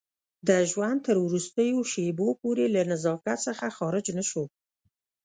د 0.47 0.49
ژوند 0.71 0.99
تر 1.07 1.15
وروستیو 1.25 1.79
شېبو 1.91 2.27
پورې 2.41 2.65
له 2.75 2.81
نزاکت 2.91 3.37
څخه 3.47 3.75
خارج 3.77 4.05
نه 4.17 4.23
شو. 4.29 4.43